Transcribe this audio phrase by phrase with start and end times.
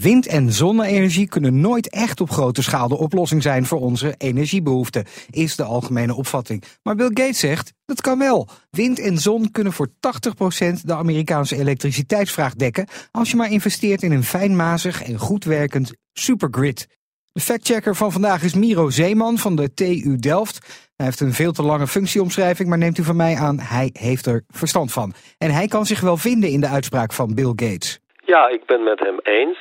[0.00, 5.04] Wind- en zonne-energie kunnen nooit echt op grote schaal de oplossing zijn voor onze energiebehoeften,
[5.30, 6.62] is de algemene opvatting.
[6.82, 8.48] Maar Bill Gates zegt dat kan wel.
[8.70, 14.12] Wind en zon kunnen voor 80% de Amerikaanse elektriciteitsvraag dekken als je maar investeert in
[14.12, 16.88] een fijnmazig en goed werkend supergrid.
[17.32, 20.58] De factchecker van vandaag is Miro Zeeman van de TU Delft.
[20.96, 24.26] Hij heeft een veel te lange functieomschrijving, maar neemt u van mij aan, hij heeft
[24.26, 25.14] er verstand van.
[25.38, 28.01] En hij kan zich wel vinden in de uitspraak van Bill Gates.
[28.34, 29.58] Ja, ik ben met hem eens.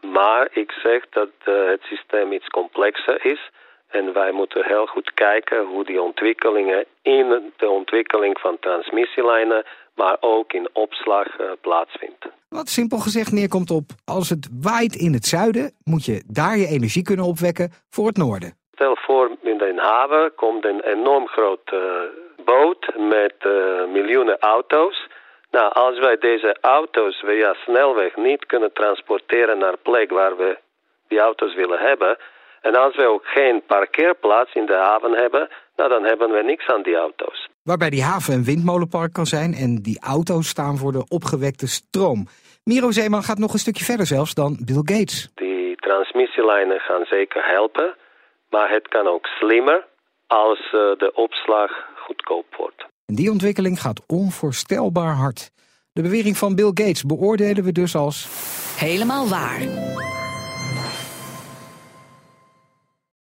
[0.00, 3.50] Maar ik zeg dat uh, het systeem iets complexer is.
[3.88, 10.16] En wij moeten heel goed kijken hoe die ontwikkelingen in de ontwikkeling van transmissielijnen, maar
[10.20, 12.26] ook in opslag uh, plaatsvindt.
[12.48, 16.66] Wat simpel gezegd neerkomt op, als het waait in het zuiden, moet je daar je
[16.66, 18.54] energie kunnen opwekken voor het noorden.
[18.74, 23.36] Stel voor, in de haven komt een enorm grote uh, boot met
[23.92, 25.08] miljoenen auto's.
[25.56, 30.58] Nou, als wij deze auto's via snelweg niet kunnen transporteren naar plek waar we
[31.08, 32.18] die auto's willen hebben,
[32.60, 36.66] en als we ook geen parkeerplaats in de haven hebben, nou dan hebben we niks
[36.66, 37.48] aan die auto's.
[37.62, 42.26] Waarbij die haven een windmolenpark kan zijn en die auto's staan voor de opgewekte stroom.
[42.64, 45.30] Miro Zeeman gaat nog een stukje verder zelfs dan Bill Gates.
[45.34, 47.94] Die transmissielijnen gaan zeker helpen,
[48.50, 49.84] maar het kan ook slimmer
[50.26, 52.90] als uh, de opslag goedkoop wordt.
[53.12, 55.50] En die ontwikkeling gaat onvoorstelbaar hard.
[55.92, 58.28] De bewering van Bill Gates beoordelen we dus als...
[58.76, 59.60] Helemaal waar.